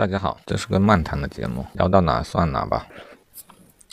[0.00, 2.86] 大家好，这是个漫谈的节目，聊到哪算哪吧。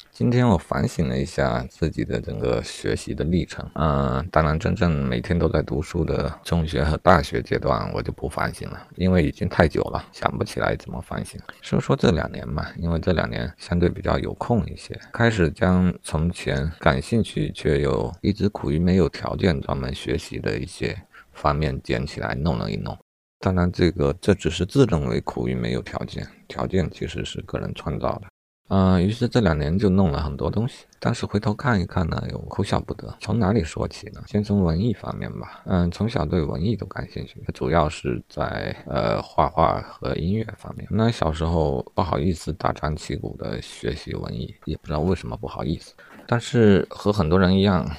[0.09, 11.37] 今天我反省了一下自己的整个学习的历程，嗯，当然真正每天都在读书的中学和大学阶段，我就不反省了，因为已经太久了，想不起来怎么反省。
[11.61, 20.97] 说说这两年吧，因为这两年相对比较有空一些，开始将从前感兴趣却又一直苦于没有条件专门学习的一些
[21.33, 22.97] 方面捡起来弄了一弄。
[23.39, 28.23] 当然，这个这只是自认为苦于没有条件，条件其实是个人创造的。
[28.69, 33.15] 嗯，于是这两年就弄了很多东西，但是回头看一看呢，又哭笑不得。
[33.21, 34.21] 从哪里说起呢？
[34.27, 35.61] 先从文艺方面吧。
[35.67, 40.85] 嗯，从小对文艺都感兴趣，主要是在呃画画和音乐方面。
[40.91, 45.93] 那小时候不好意思大张旗鼓的学习文艺，也不知道为什么不好意思。
[46.27, 47.89] 但是和很多人一样。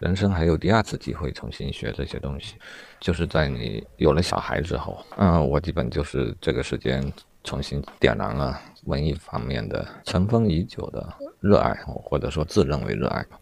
[0.00, 2.54] 人生还有第二次机会重新学这些东西，
[3.00, 5.04] 就是在你有了小孩之后。
[5.16, 7.12] 嗯，我基本就是这个时间
[7.42, 13.38] 重新点燃了文艺方面的尘封已久的热爱，或者说自认为热爱吧。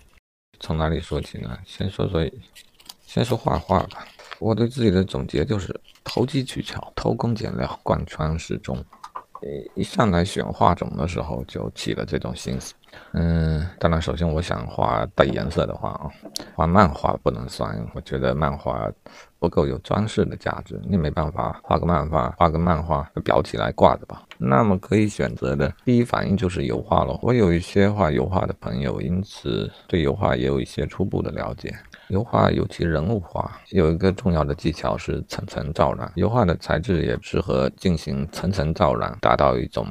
[0.61, 1.59] 从哪里说起呢？
[1.67, 2.27] 先说说，
[3.05, 4.07] 先说画画吧。
[4.39, 8.83] 我对自己的总结就是投机取巧、偷工减料、贯穿始终。
[9.75, 12.75] 一上来选画种的时候就起了这种心思。
[13.13, 16.11] 嗯，当然，首先我想画带颜色的画啊，
[16.55, 18.91] 画漫画不能算，我觉得漫画
[19.39, 24.23] 不够有装饰的价值，你没办法画个漫画，画个漫画裱起来挂着吧。
[24.37, 27.19] 那么可以选择的第一反应就是油画了。
[27.23, 31.75] 我有一些画油画的朋友，因此对油画也有一些初步的了解。
[32.09, 39.87] 油画尤其人物画有一个重要的技巧是层层罩染，油画的材质也适合进行层层罩染，达到一种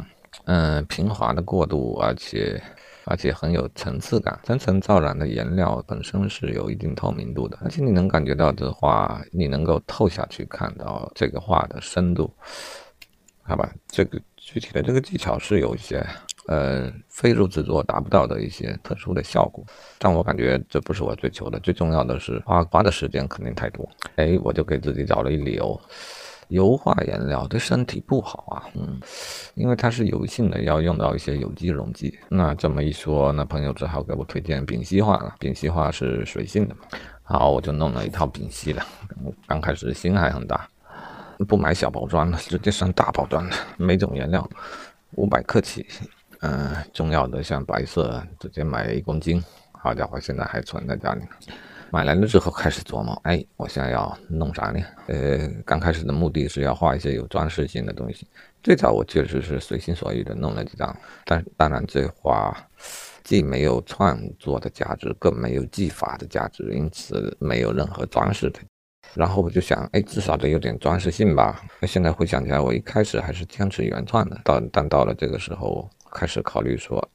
[0.46, 2.62] 嗯平滑的过渡，而且。
[3.06, 12.34] 而且很有层次感，层层造染的颜料本身是有一定透明度的，而且你能感觉到这画，你能够透下去看到这个画的深度，
[13.44, 13.72] 好吧？
[13.88, 16.06] 这个具体的这个技巧是有一些，
[16.48, 19.64] 呃，非入制作达不到的一些特殊的效果，
[20.00, 25.80] 但我感觉这不是我追求的，最重要的是花花的时间肯定太多，哎，我就给自己找了一理由。
[26.50, 29.00] 油画颜料对身体不好啊，嗯，
[29.56, 32.18] 因为它是油性的，要用到一些有机溶剂。
[32.30, 35.36] 那这么一说，那朋友只好给我推荐丙烯画了。
[35.40, 36.82] 丙烯画是水性的嘛，
[37.24, 38.82] 好，我就弄了一套丙烯的。
[39.48, 40.68] 刚开始心还很大，
[41.48, 44.48] 不买小包装的，直接上大包装的，每种颜料
[45.12, 45.86] 五百克起。
[46.42, 49.44] 嗯，重要的像白色，直接买一公斤。
[49.72, 51.22] 好家伙，现在还存在家里。
[51.92, 54.80] 买来了之后开始琢磨，哎，我想要弄啥呢？
[55.08, 58.28] 呃，刚开始的目的是要画一些有装饰性的东西。
[58.62, 62.56] 最早我确实是随心所欲的弄了几张，但当然这画
[63.24, 68.60] 既没有创作的价值，更没有技法的价值，因此没有任何装饰的。
[69.14, 71.64] 然后我就想，哎，至少得有点装饰性吧。
[71.84, 77.08] 现在回想起来，我一开始还是坚持原创的，到但到了这个时候，开始考虑说。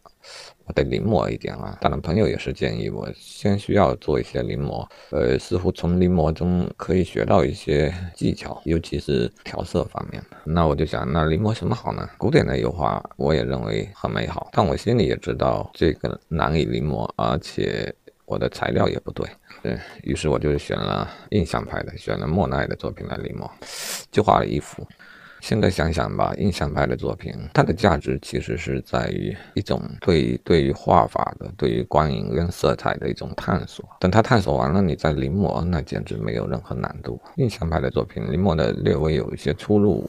[0.72, 1.76] 得临摹一点啊！
[1.80, 4.86] 当然，朋友也是建议我先需要做一些临摹。
[5.10, 10.36] 呃，似乎从临摹中可以学到一些技巧，尤其是调色方面的。
[10.44, 12.08] 那我就想，那临摹什么好呢？
[12.18, 17.94] 古典的油画我也认为很美好，但我心里也知道这个难以临摹，而且
[18.24, 19.26] 我的材料也不对。
[19.62, 23.48] 对于是，我就选了印象派的，选了莫奈的作品来临摹，
[24.10, 24.86] 就画了一幅。
[25.40, 33.84] 现在想想吧，印象派的作品，它的价值其实是在于一种对对于画法的、对于光影跟色彩的一种探索。
[33.98, 37.20] 等他探索完了，你再临摹，那简直没有任何难度。
[37.36, 40.08] 印象派的作品临摹的略微有一些出入，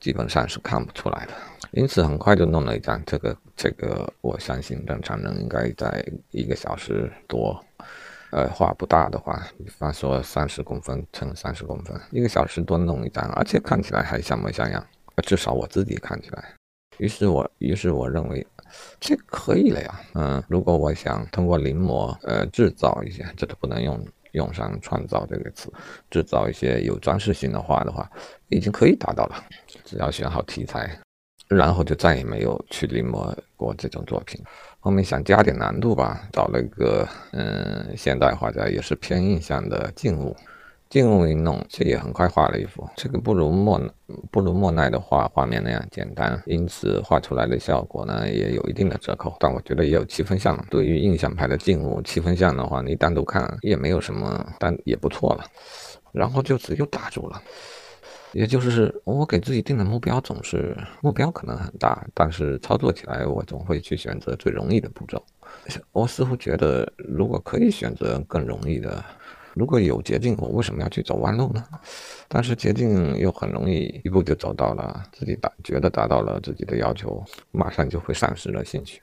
[0.00, 1.32] 基本上是看不出来的。
[1.72, 3.02] 因此，很快就弄了一张。
[3.04, 7.62] 这个这个，我相信正常人应该在一个小时多。
[8.34, 14.84] 呃，画不大的话，比方说三十公分乘三十公分，一个小时多弄一张，而且看起来还像模像样。
[15.22, 16.44] 至少我自己看起来。
[16.98, 18.44] 于是我，于是我认为
[18.98, 20.00] 这可以了呀。
[20.14, 25.72] 嗯，如果我想通过临摹，呃，制造一些，这都不能用用上创造这个词，
[26.10, 28.10] 制造一些有装饰性的画的话，
[28.48, 29.44] 已经可以达到了。
[29.84, 30.98] 只要选好题材。
[31.46, 34.42] 然后就再也没有去临摹过这种作品。
[34.84, 40.36] 后面想加点难度吧，找了一个嗯现代画家，也是偏印象的静物。
[40.90, 42.86] 静物一弄，这也很快画了一幅。
[42.94, 43.80] 这个不如莫
[44.30, 49.34] 不如莫奈的画画面那样简单，因此画出来的效果呢也有一定的折扣。
[49.40, 50.62] 但我觉得也有七分像。
[50.70, 55.46] 对于印象派的静物，七分像的话，你单独看也没有什么，但也不错了。
[56.12, 57.42] 然后就此又打住了。
[58.34, 65.24] 也就是我给自己定的目标总是目标可能很大，但是操作起来我总会去选择最容易的步骤。
[65.92, 69.02] 我似乎觉得如果可以选择更容易的，
[69.54, 71.64] 如果有捷径，我为什么要去走弯路呢？
[72.26, 79.00] 但是捷径又很容易一步就走到了，自己达觉得达到了自己的要求，马上就会丧失了兴趣。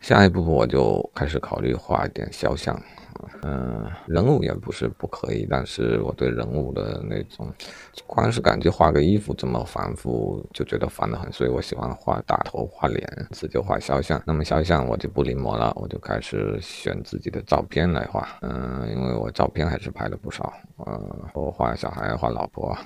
[0.00, 2.80] 下一步我就开始考虑画一点肖像。
[3.42, 7.52] 嗯，人物也不是不可以，但是我对人物的那种，
[8.06, 14.22] 光是感觉画个衣服这么繁复，就觉得烦得很，所以我喜欢画大头、画脸，自就画肖像。
[14.26, 18.28] 那么肖像我就不临摹了，我就开始选自己的照片来画。
[18.42, 22.76] 嗯，因为我照片还是拍了不少，呃，我画小孩、画老婆，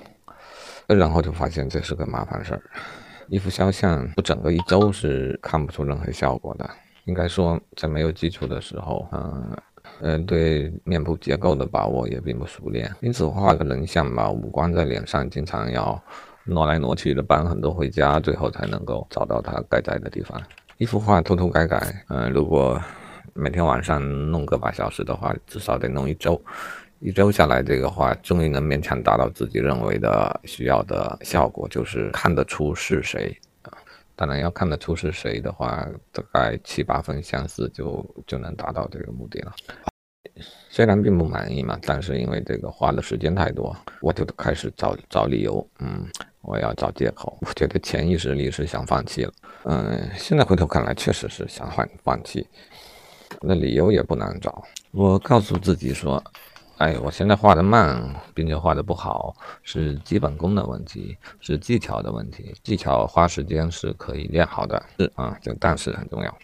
[0.87, 2.61] 然后就发现这是个麻烦事儿。
[3.27, 6.69] 一幅肖像不整个一周是看不出任何效果的。
[7.05, 9.55] 应该说，在没有基础的时候，嗯。
[10.01, 16.01] 嗯，对面部结构的把握也并不熟练，因此画个人像嘛，五官在脸上经常要
[16.43, 20.41] 挪来挪去的，搬很多回家，最后才能够找到它该在的地方。
[20.77, 22.81] 一幅画涂涂改改，嗯，如果
[23.33, 24.01] 每天晚上
[24.31, 26.41] 弄个把小时的话，至少得弄一周。
[26.99, 33.37] 一周下来，这个画终于能勉强达到自己认为的需要的效果，就是看得出是谁。
[34.15, 39.53] 当然，要看得出是谁的话，大概七八分相似就就能达到这个目的了。
[40.69, 45.65] 虽然并不满意嘛，但是因为这个花的时间太多，我就开始找找理由。
[45.79, 46.05] 嗯，
[46.41, 47.37] 我要找借口。
[47.41, 49.33] 我觉得潜意识里是想放弃了。
[49.63, 52.47] 嗯，现在回头看来，确实是想放放弃。
[53.41, 54.63] 那理由也不难找。
[54.91, 56.23] 我告诉自己说。
[56.77, 59.33] 哎，我现在画的慢，并且画的不好，
[59.63, 62.53] 是基本功的问题，是技巧的问题。
[62.63, 66.37] 技巧花时间是可以练好的，是啊，这个但是很重要。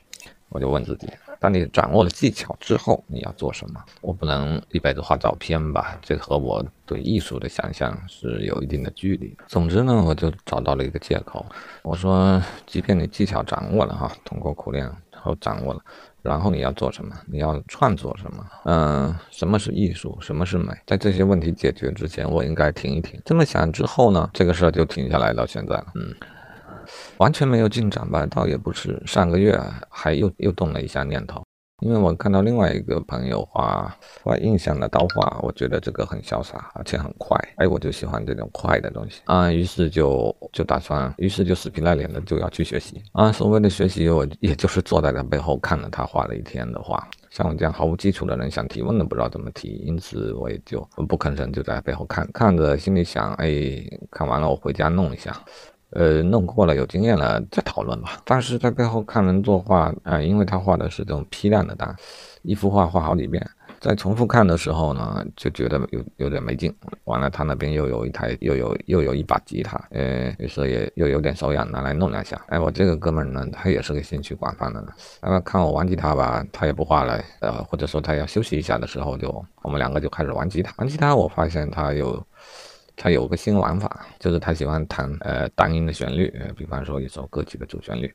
[0.48, 1.08] 我就问自己，
[1.40, 3.84] 当你掌握了技巧之后，你要做什么？
[4.02, 5.98] 我不能一辈子画照片吧？
[6.02, 9.36] 这和我对艺术的想象是有一定的距离。
[9.48, 11.46] 总之呢，我就找到了一个借口。
[11.84, 15.82] 我说，即便你技巧掌握了哈，通过苦练后掌握了。
[16.22, 17.16] 然后你要做什么？
[17.28, 18.46] 你要创作什么？
[18.66, 20.18] 嗯，什么是艺术？
[20.22, 20.72] 什么是美？
[20.86, 23.20] 在这些问题解决之前，我应该停一停。
[23.26, 25.88] 这么想之后呢，这个事儿就停下来到现在了。
[25.96, 26.14] 嗯，
[27.18, 28.26] 完全没有进展吧？
[28.28, 29.60] 倒也不是，上个月
[29.90, 31.44] 还又又动了一下念头。
[31.82, 37.36] 因为我看到另外一个朋友画画印象的刀画，我觉得这个很潇洒，而且很快。
[37.58, 43.32] 哎，我就喜欢这种快的东西啊，于是就就打算，于是就死皮赖脸的就要去学习啊。
[43.32, 47.06] 所谓的学习，我也就是坐在他背后看了他画了一天的画。
[47.32, 53.50] 像我这样毫无基础的人，想提问都不知道怎么提，因此我也就不吭声，就在背后看，看着心里想，哎，
[54.12, 55.36] 看完了我回家弄一下。
[55.92, 58.22] 呃，弄过了有经验了再讨论吧。
[58.26, 61.96] 但是在背后看人作画，啊，因为他画的是这种批量的单，
[62.44, 63.46] 一幅画画好几遍，
[63.80, 66.74] 在重复看的时候呢，就觉得有有点没劲。
[67.04, 72.42] 完了，他那边又有一台，又有又有一把吉他，呃，所以又有点手痒，拿来弄两下。
[72.48, 74.82] 哎，我这个哥们呢，他也是个兴趣广泛的，
[75.22, 80.74] 那么看我玩吉他吧，他也不画了，呃，或者说他要休息一下的时候，就我们两个就开始玩吉他。
[80.78, 82.26] 玩吉他，我发现他有。
[83.02, 88.14] 他有个新玩法，就是他喜欢弹呃单音的旋律，比方说一首歌曲的主旋律，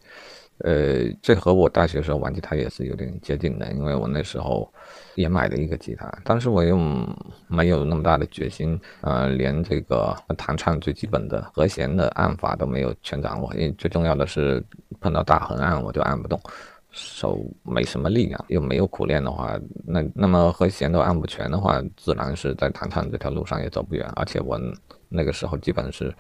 [0.59, 4.73] 呃，这和我大学时候玩吉他也是有点接近的，因为我那时候
[5.17, 6.79] 也买了一个吉他，但是我又
[7.49, 14.65] 没有那么大的决心，呃，连这个弹唱最基本的和弦的按法都没有全掌握，因为最重要的是
[15.01, 16.41] 碰到大横按我就按不动。
[16.97, 24.11] 手没什么力量，又没有苦练的话，那那么和弦都按不全的话，自然是在弹唱这条路上也走不远。
[24.17, 24.59] 而且我
[25.11, 26.13] 那个时候基本是，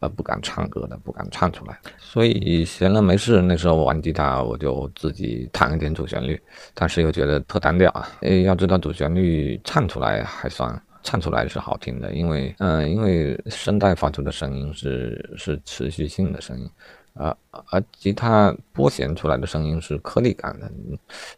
[0.00, 1.78] 呃，不敢唱歌的，不敢唱出来。
[1.98, 6.40] 所以闲了没事，那时候玩吉他我就自己弹一点主旋律，
[6.72, 8.08] 但是又觉得特单调啊。
[8.22, 16.66] 诶，要知道主旋律唱出来还算唱出来是好听的，因为嗯，因为声带发出的声音是是持续性的声音。
[17.14, 17.36] 啊，
[17.70, 20.70] 而吉他拨弦出来的声音是颗粒感的，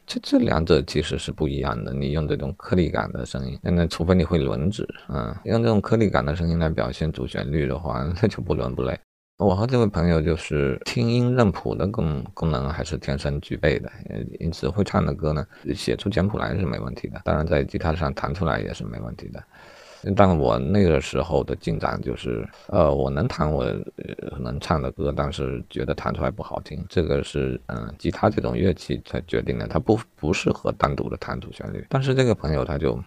[0.06, 1.92] 这这两者其实是不一样的。
[1.92, 8.98] 你用这种颗粒感的声音，那除非你会轮指，嗯，用这种颗粒感的声音来表现主旋律的话， 那就不伦不类。
[9.38, 13.90] 我和这位朋友就是听音认谱的功功能还是天生具备的，
[14.38, 19.42] 因此会唱的歌呢，写出简谱来是没问题的，当然在吉他上弹出来也是没问题的。
[20.16, 23.64] 但我那个时候的进展就是，呃，我能弹我
[24.38, 26.84] 能唱的歌，但是觉得弹出来不好听。
[26.88, 31.84] 这个是，嗯，吉他这种乐器才决定的，它不不适合单独的弹主旋律。
[31.88, 32.98] 但是这个朋友他就，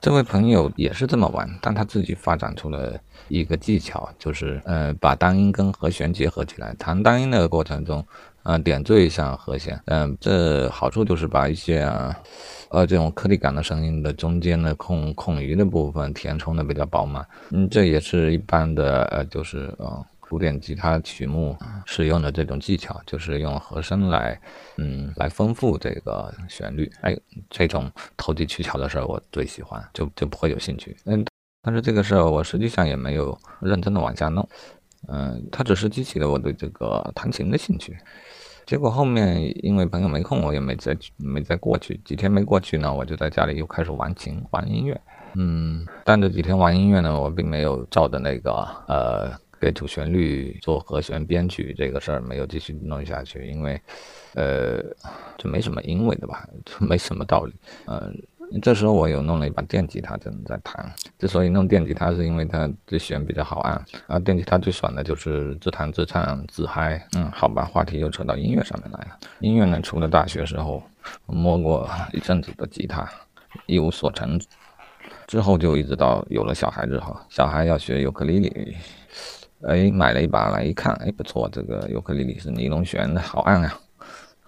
[0.00, 6.74] 这位朋友也是这么玩，但他自己发展出了一个技巧，就是，呃，把单音跟和弦结合起来。
[6.78, 8.06] 弹单音的过程中，
[8.44, 11.80] 呃，点缀一下和弦，嗯，这好处就是把一些。
[11.80, 12.16] 啊。
[12.70, 24.40] 呃，这种颗粒感的声音的中间的空空余的部分填充的比较饱满，嗯，这也是一般的呃，就是呃，古典吉他曲目使用的这种技巧，就是用和声来，
[24.78, 26.90] 嗯，来丰富这个旋律。
[27.02, 27.16] 哎，
[27.48, 30.96] 这种投机取巧的事儿我最喜欢，就就不会有兴趣。
[31.04, 31.24] 嗯，
[31.62, 34.48] 但是这个事儿我实际上也没有认真的往下弄。
[35.06, 37.96] 嗯，它只是激起了我对这个弹琴的兴趣。
[38.66, 42.00] 结果后面因为朋友没空，我也没再没再过去。
[42.04, 45.00] 几天没过去呢，我就在家里又开始玩琴、玩音乐。
[45.34, 48.52] 嗯，但这几天玩音乐呢，我并没有照着那个
[48.88, 53.80] 呃给主旋律做和弦编曲这个事儿没有继续弄下去，因为
[54.34, 54.82] 呃
[55.36, 57.52] 这没什么因为的吧，就没什么道理。
[57.86, 58.16] 嗯。
[58.62, 60.92] 这时候我有弄了一把电吉他，正在弹。
[61.18, 63.84] 之所以弄电吉他，是因为它这弦比较好按。
[64.06, 67.04] 啊，电吉他最爽的就是自弹自唱自嗨。
[67.16, 69.18] 嗯，好吧，话题又扯到音乐上面来了。
[69.40, 70.82] 音乐呢，除了大学时候
[71.26, 73.08] 摸过一阵子的吉他，
[73.66, 74.40] 一无所成。
[75.26, 78.76] 之后就一直到有了小孩之后，小孩要学尤克里里，
[79.62, 83.80] 哎，买了一把来一看，哎，不错，这个尤克里里是尼龙弦的，好按啊。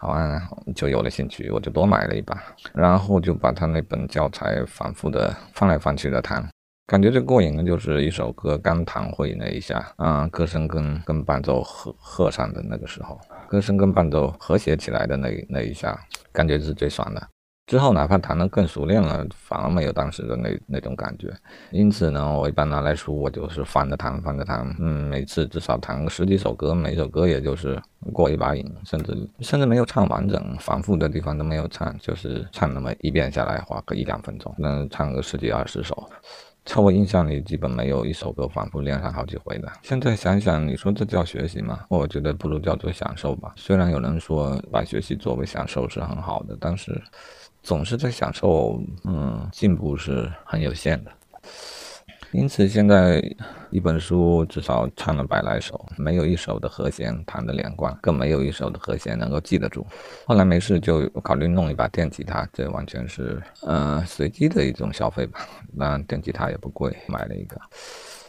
[0.07, 0.41] 好啊，
[0.73, 2.41] 就有了兴趣，我就多买了一把，
[2.73, 6.49] 然后就把他那本教材反复的翻来翻去的弹，
[6.87, 15.99] 感觉最过瘾的就是一首歌刚弹会那一下，啊，歌声跟跟伴奏合合上的那个时候，歌声跟伴奏和谐起来的那那一下，
[16.31, 17.29] 感觉是最爽的。
[17.67, 21.35] 之后哪怕弹得更熟练了，反而没有当时的那那种感觉。
[21.73, 24.65] 因此呢，我一般拿来书，我就是翻着弹，翻着弹。
[24.79, 27.77] 嗯，每次至少弹个十几首歌，每首歌也就是
[28.13, 36.09] 过一把瘾，甚至甚至没有唱完整，反复的地方都没有唱，就是唱那么一遍下来花个一两分钟，能唱个十几二十首。
[36.65, 39.69] 在我印象里，基本没有一首歌反复练上好几回的。
[39.83, 41.81] 现在想想，你说这叫学习吗？
[41.89, 43.53] 我觉得不如叫做享受吧。
[43.57, 47.03] 虽然有人说把学习作为享受是很好的，但是。
[47.67, 51.11] 总是在享受，嗯，进步是很有限的。
[52.31, 53.21] 因此，现在
[53.71, 59.85] 一本书至少唱了百来首，没有一首的和弦弹得连贯，更没有一首的和弦能够记得住。
[60.27, 65.41] 后来没事就考虑弄一把电吉他，这完全是，呃，随机的一种消费吧。
[65.75, 67.61] 那电吉他也不贵，买了一个。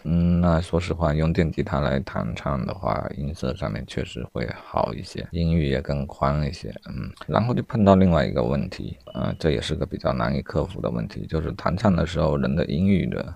[0.03, 6.73] 嗯，那说实话，用电吉他来弹唱的话，音色上面确实会好一些，音域也更宽一些。
[6.87, 13.33] 嗯，然后就碰到另外一个问题，嗯，这也是个比较难以克服的问题，就是弹唱的时候人的音域的。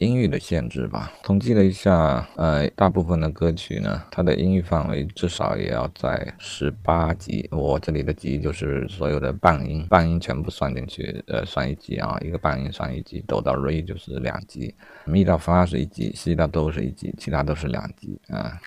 [0.00, 7.46] 音域的限制吧，统计了一下，呃，大部分的歌曲呢，它的音域范围至少也要在十八级。
[7.52, 18.58] 我这里的级就是所有的半音，半音全部算进去，呃，算一级啊，一个半音算一级，哆到瑞就是两级，咪到发是一级，西到哆是一级，其他都是两级啊。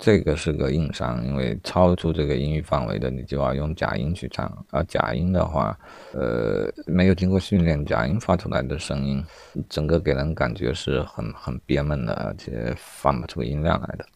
[0.00, 4.50] 这个是个硬伤，因为超出这个音域范围的，你就要用假音去唱。
[4.70, 5.78] 而假音的话，
[6.14, 9.22] 呃，没有经过训练，假音发出来的声音，
[9.68, 14.06] 整个给人感觉是很很憋闷的，而且放不出音量来的。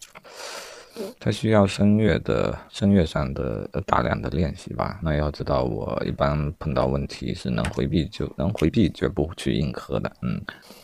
[1.18, 4.98] 它需要声乐的声乐上的大量的练习吧。
[5.02, 10.12] 那要知道，我一般碰到问题是能回避就能回避，绝不去硬磕的。
[10.22, 10.40] 嗯，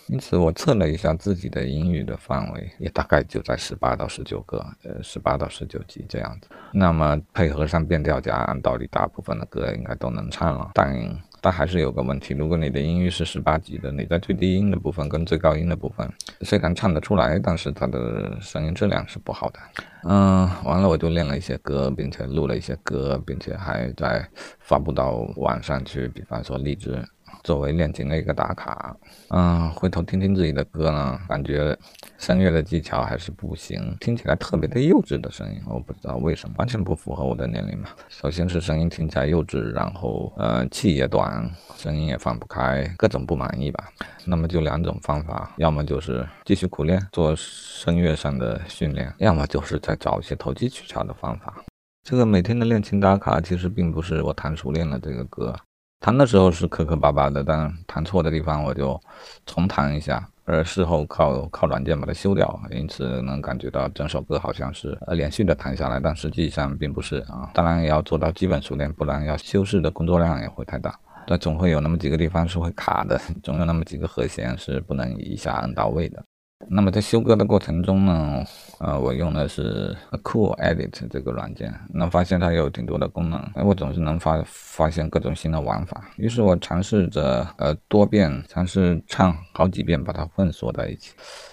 [0.09, 6.49] 因此我测了一下自己的英语的范围，也大概就在十八到十九个，呃，十八到十九级这样子。
[6.73, 10.71] 那么配合上变调夹，按道理大部分的歌应该都能唱了。
[10.75, 10.93] 但
[11.41, 16.09] 但还是有个问题，如果你的音域是十八级的，你在最低音的部分跟最高音的部分
[16.43, 19.59] 虽然唱得出来，但是它的声音质量是不好的。
[20.05, 24.27] 嗯，完了我就练了一些歌，并且录了一些歌，并且还在
[24.59, 27.03] 发布到网上去，比方说荔枝。
[27.43, 28.97] 作为练琴的一个打卡，
[29.29, 31.77] 嗯，回头听听自己的歌呢，感觉
[32.19, 37.89] 声乐的技巧还是不行，听起来特别的幼稚的声音，我不知道为什么，完全不符合我的年龄嘛。
[38.09, 43.89] 首先是声音听起来幼稚，然后呃气也短，声音也放不开，各种不满意吧。
[44.25, 51.65] 那么就两种方法，要么就是继续苦练做声乐上的训练，要么就是再找一些投机取巧的方法。
[52.03, 55.55] 这个每天的练琴打卡，其实并不是我弹熟练了这个歌。
[56.01, 58.99] 弹的时候是磕磕巴巴的，但弹错的地方我就
[59.45, 67.51] 重弹一下，而事后靠靠软件把它修掉，因此能感觉到整首歌好像是呃连续的弹下来，但实际上并不是啊。
[67.53, 70.99] 当然也要做到基本熟练，不然要修饰的工作量也会太大。
[71.27, 76.25] 但总会有那么几个地方是会卡的，总有那么几个和弦是不能一下按到位的。
[76.69, 78.45] 那么在修歌的过程中呢，
[78.79, 86.11] 呃，我用的是 Cool Edit 这个软件，那发现它有挺多的功能，哎，我总是能发发现各种新的玩法。
[86.17, 91.13] 于是我尝试着呃多遍尝试唱好几遍，把它混缩在一起，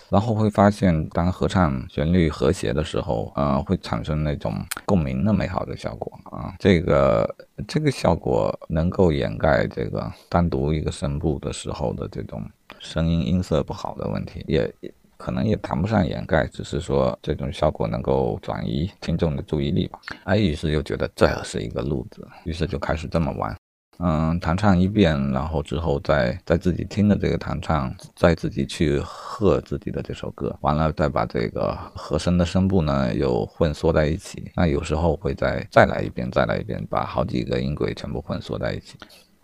[0.10, 4.54] 然后会发现当合唱旋律和谐的时候，呃，会产生那种
[4.86, 6.54] 共鸣的美好的效果啊。
[6.60, 7.36] 这个
[7.68, 12.44] 这个效果能够掩盖这个单独一个声部的时候的这种。
[12.80, 14.72] 声音音色不好的问题，也
[15.18, 20.00] 可能也谈不上掩盖，只是说这种效果能够转移听众的注意力吧。
[20.24, 23.56] 哎，于是又觉得这是一个路子，于是就开始这么玩。
[24.00, 34.52] 嗯，弹唱一遍，然后之后再再自己听的这个弹唱，再自己去和自己的这首歌，完了再把这个和声的声部呢又混缩在一起。
[34.56, 38.98] 那有时候会再再来一遍，再来一遍，把好几个音轨全部混缩在一起。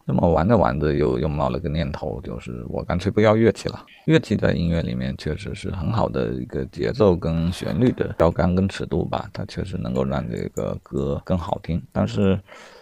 [0.05, 3.86] 那么玩着玩着，又又冒了个念头，就是我干脆不要乐器了。
[4.05, 11.81] 乐器在音乐里面确实是很好的一个节奏跟旋律的标杆跟尺度吧，它确实能够让这个歌更好听。
[11.93, 12.38] 但是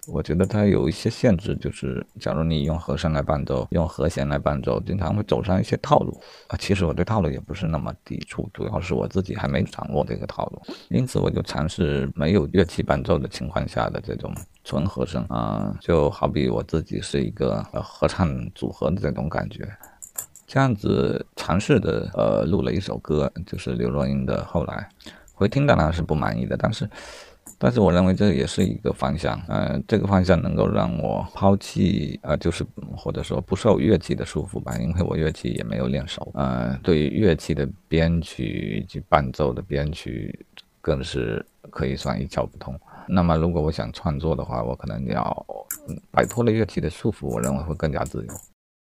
[0.08, 6.58] 我觉得它有一些限制，就是假如你用和声来伴奏，用和弦来伴奏，经常会走上一些套路啊。
[6.58, 10.60] 其实我对套路也不是那么抵触，主要是我自己还没掌握这个套路，
[10.90, 14.34] 因此我就尝试没有乐器伴奏的情况下的这种。
[14.64, 19.68] 纯和声啊，就好比我自己是一个呃合唱组合的这种感觉，
[20.46, 24.90] 这样子尝试的呃录了一首歌，就是刘若英的《后来》，
[25.34, 26.90] 回听当然是不满意的，但是
[27.58, 32.66] 但是我认为这也是一个方向，呃，这个方向能够让我抛弃呃就是
[32.96, 40.46] 或者说不受乐器的束缚吧，因为我乐器也没有练熟，呃，对于乐器的编曲以及伴奏的编曲
[40.82, 42.80] 更是可以算一窍不通。
[43.08, 45.46] 那么，如果我想创作的话，我可能要
[46.12, 48.34] 摆脱了乐器的束缚，我认为会更加自由。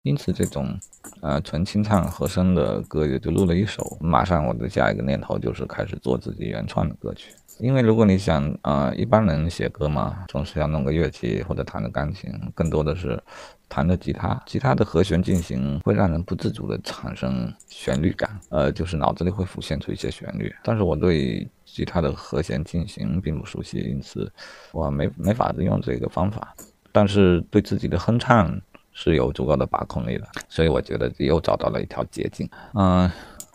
[0.03, 0.77] 因此，这种
[1.21, 3.97] 呃纯清唱和声的歌也就录了一首。
[3.99, 7.33] 马上我的下一个念头就是开始做自己原创的歌曲。
[7.59, 13.21] 因为如果你想啊，一般人写歌嘛，总是要弄个乐器或者弹个钢琴，更多的是
[13.67, 20.53] 弹着吉他，吉他的和弦进行会让人不自主的产生旋律感，呃，就是脑子里会浮现出一些旋律。
[20.63, 24.33] 但是我对其他的和弦进行并不熟悉，因此
[24.71, 26.55] 我没没法子用这个方法。
[26.91, 28.59] 但是对自己的哼唱
[28.93, 32.49] 是有足够的把控力的，所以我觉得又找到了一条捷径。
[32.73, 33.07] 嗯，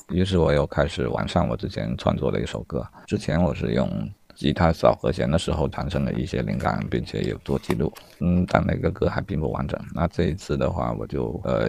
[0.08, 2.86] 于是我又开始完善我之前创作的一首歌。
[3.08, 4.08] 之前我是用。
[4.42, 7.92] 吉他扫和弦的时候产生了一些灵感，并且有做记录。
[8.18, 9.78] 嗯，但那个歌还并不完整。
[9.94, 11.68] 那这一次的话，我就呃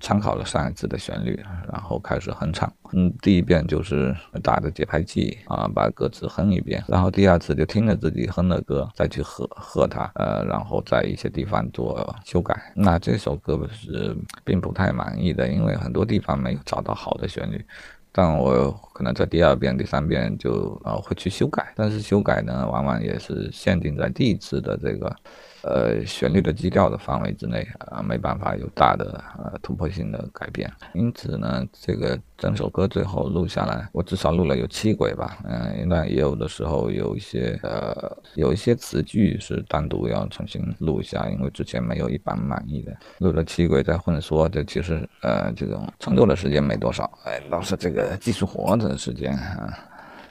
[0.00, 2.70] 参考了上一次的旋律，然后开始哼唱。
[2.92, 6.84] 嗯，第一遍就是打着节拍器啊，把歌词哼一遍。
[6.86, 12.54] 然后第二次就听着自己哼的歌再去和和它，呃，然后在一些地方做修改。
[12.76, 17.64] 那这首歌是并不太满意的，因为很多地方没有找到好的旋律。
[18.12, 25.14] 但我可能在第二遍、第三遍就呃会去修改，但是修改呢，往往也是限定在第一次的这个。
[25.62, 30.70] 呃，旋律的基调的范围之内啊，没办法有大的呃突破性的改变。
[30.94, 35.38] 因此呢，这个整首歌最后录下来，我至少录了有七轨吧。
[35.44, 42.96] 嗯，那也有的时候有一些呃，有一些词句是单独要重新录一下，因为之前没有一版满意的。
[43.18, 49.78] 录了七轨再混缩，这其实呃，这种创作的时间没多少，哎，倒是这个技术活的时间啊，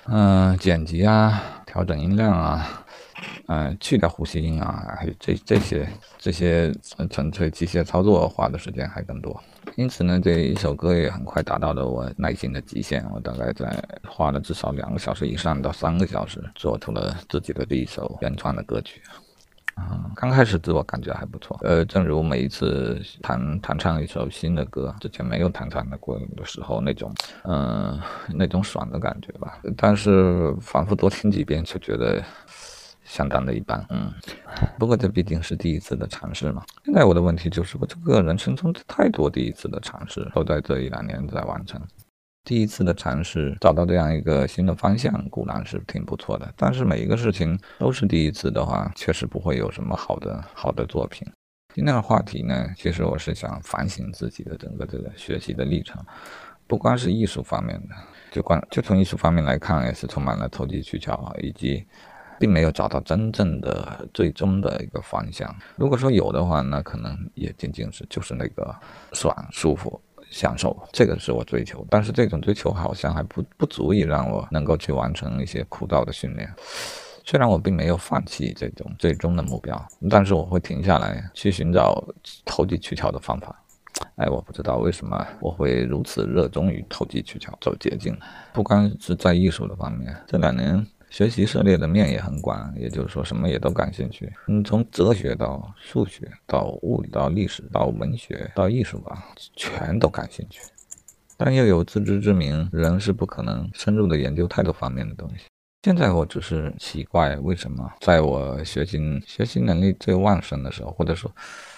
[0.08, 2.84] 嗯，剪辑啊，调整音量啊。
[3.48, 6.72] 嗯，去掉呼吸音啊，还有这这些这些
[7.10, 9.42] 纯粹机械操作花的时间还更多，
[9.76, 13.04] 因此呢，这一首歌也很快达到了我耐心的极限。
[13.12, 19.02] 我大概在花了至少两个小时以上到三个小时，做出了自己的第一首原创的歌曲。
[19.74, 21.58] 啊，刚开始自我感觉还不错。
[21.64, 27.12] 呃，正如每一次弹弹唱一首新的歌，之前没有弹唱的过的时候那种，
[27.46, 28.00] 嗯，
[28.36, 29.60] 那种爽的感觉吧。
[29.76, 32.24] 但是反复多听几遍，就觉得。
[33.10, 34.14] 相当的一般，嗯，
[34.78, 36.64] 不过这毕竟是第一次的尝试嘛。
[36.86, 41.82] 现在我的问题就是，我这个人生中太多第一次的尝试都在这一两年在完成。
[42.44, 51.28] 第一次的尝试找到这样一个新的方向固然是挺不错的，但是每一个事情都是第一次的话，确实不会有什么好的好的作品。
[51.74, 56.00] 今天的话题呢，其实我是想反省自己的整个这个学习的历程，
[56.68, 57.96] 不光是艺术方面的，
[58.32, 61.84] 就光就从艺术方面来看，也是充满了投机取巧以及。
[62.40, 65.54] 并没有找到真正的最终的一个方向。
[65.76, 68.74] 如果说有的话，那可能也仅仅是就是那个
[69.12, 71.86] 爽、舒服、享受，这个是我追求。
[71.90, 76.50] 但是这种追求好像还不不足以让我能够去完成一些枯燥的训练。
[77.26, 82.04] 虽然我并没有放弃这种最终的目标，但是我会停下来去寻找
[82.46, 83.56] 投机取巧的方法。
[84.16, 88.18] 哎，我不知道为什么我会如此热衷于投机取巧、走捷径。
[88.54, 90.88] 不光是在艺术的方面，这两年。
[91.10, 94.32] 学习涉猎的面也很广，也就是说什么也都感兴趣。
[94.48, 100.62] 嗯，从哲学到数学，到物理，到历史，到文学，到艺术吧，全都感兴趣。
[101.36, 105.46] 但又有自知之明，人是不可能深入的研究太多方面的东西。
[105.84, 111.32] 现在我只是奇怪，为什么在我学习学习能力最旺盛的时候，或者说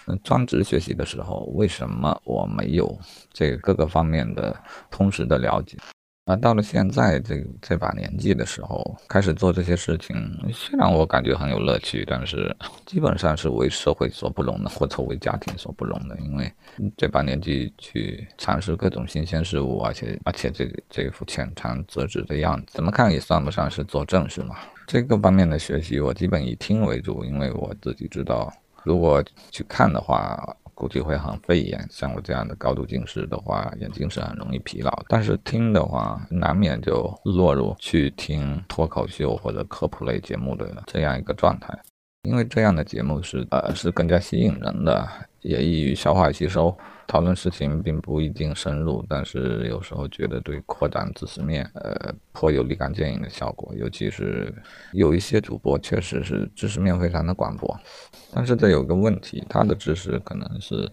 [0.07, 2.99] 嗯专职学习的时候，为什么我没有
[3.31, 5.77] 这各个方面的通识的了解？
[6.25, 10.15] 而到了现在这这把年纪的时候，开始做这些事情，
[10.53, 12.55] 虽然我感觉很有乐趣，但是
[12.85, 16.15] 基本上是为社会所不容的，或者为家庭所不容的。
[16.19, 16.53] 因为
[16.95, 24.55] 这把年纪去尝试各种新鲜事物，而且而且这这副浅尝辄止的样子，怎么看也算不上是做正事嘛。
[24.85, 28.53] 这个方面的学习，我基本以听为主，因为我自己知道，
[28.83, 30.55] 如果去看的话。
[30.81, 34.91] 估计会很费眼，像我这样的高度近视的话，眼睛是很容易疲劳。
[35.07, 41.79] 但是听的话，难免就落入去听脱口秀或者科普类节目的这样一个状态，
[42.23, 45.07] 因为这样的节目是呃是更加吸引人的，
[45.41, 46.75] 也易于消化吸收。
[47.07, 53.75] 讨论事情并不一定深入，但是有时候觉得对扩展知识面，呃，颇有立竿见影的效果。
[53.75, 54.53] 尤其是
[54.93, 57.77] 有一些主播确实是知识面非常的广博，
[58.33, 60.89] 但是这有个问题，他的知识可能是，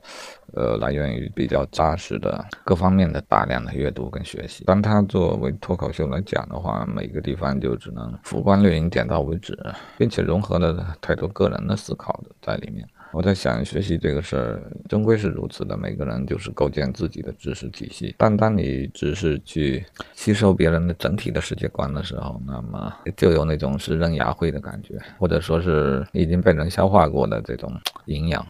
[0.54, 4.64] 呃，来源于比较扎实的各方面的大量的阅读跟学习。
[4.64, 9.56] 当他作为脱口秀来讲的话，每个地方就只能浮光掠影，点到为止，
[9.96, 12.84] 并且融合了太多个人的思考的在里面。
[13.12, 15.76] 我在想，学习这个事儿终归是如此的。
[15.76, 27.72] 每个人就是构建自己的知识体系，但当你只是去吸收别人的整体的世界观的时候，那么就有那种是扔牙灰的感觉，或者说是已经被人消化过的这种
[28.06, 28.46] 营养。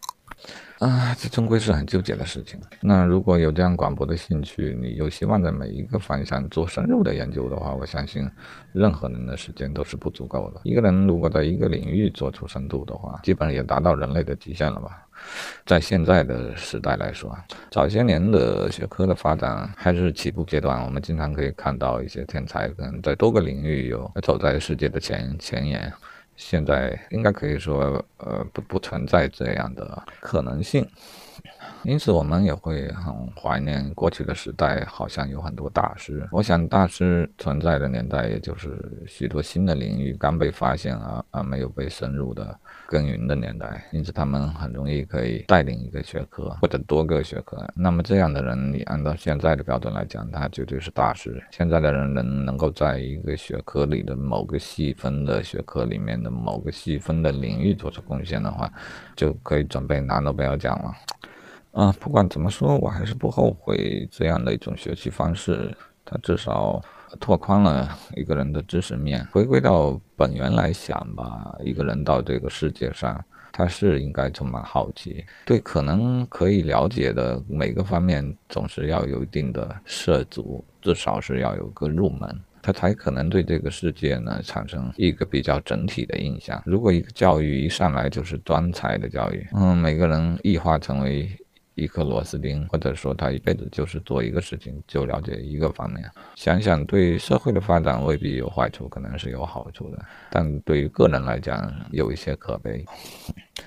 [0.79, 2.57] 啊，这终归是很纠结的事情。
[2.79, 8.29] 那如果有这样广博的兴趣，你又希望在每一个方向做深入的研究的话，我相信
[8.71, 10.61] 任何人的时间都是不足够的。
[10.63, 15.05] 一个人如果在一个领域做出深度的话，基本上也达到人类的极限了吧？
[15.65, 17.37] 在现在的时代来说，
[17.69, 25.91] 早些年的学科的发展还是起步阶段，我们经常可以看到一些天才可能在多个领域有走在世界的前前沿。
[26.39, 30.87] 现在应该可以说，呃，不不存在这样的可能性。
[31.83, 36.27] 因此，我们也会很怀念过去的时代，好像有很多大师。
[36.31, 43.85] 我想，大师存在的年代，也就是许多新的领域刚被发现而而没有被深入的耕耘的年代。
[43.93, 47.65] 因此，他们很容易可以带领一个学科或者多个学科。
[47.75, 51.41] 那么，这样的人，你按照现在的标准来讲，他绝对是大师。
[51.49, 58.69] 现在的人能能够在一个学科里的某个细分的学科里面的某个细分的领域做出贡献的话，
[59.15, 60.93] 就可以准备拿诺贝尔奖了。
[61.71, 65.75] 啊，不管怎么说，我还是不后悔这样的一种学习方式。
[66.11, 66.81] 它至少
[67.19, 69.23] 拓宽了一个人的知识面。
[69.31, 86.59] 回归到本源来想吧，一个人到这个世界上，他是应该充满好奇，对可能可以了解的每个方面，总是要有一定的涉足，至少是要有个入门，他才可能对这个世界呢产生一个比较整体的印象。
[86.65, 91.29] 如果一个教育一上来就是专才的教育，嗯，每个人异化成为。
[91.79, 96.03] 一颗螺丝钉，或者说他一辈子就是做一个事情，就了解一个方面。
[96.35, 102.85] 想想对社会的发展未必有坏处，可能是有好处的，但对于个人来讲有一些可悲。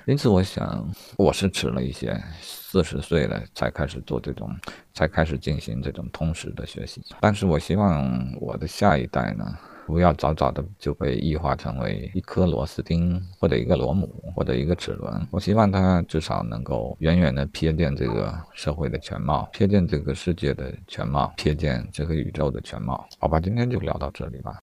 [0.05, 4.49] 因此，我想我是迟了一些，四十岁了才开始做这种，
[4.93, 7.01] 才开始进行这种通识的学习。
[7.19, 9.45] 但是我希望我的下一代呢。
[9.85, 15.27] 不要早早的就被异化成为一颗螺丝钉，或者一个螺母，或者一个齿轮。
[15.29, 23.07] 我希望他至少能够远远的瞥见这个社会的全貌，瞥见这个世界的全貌，瞥见这个宇宙的全貌。
[23.19, 24.51] 好吧，今天就聊到这里吧。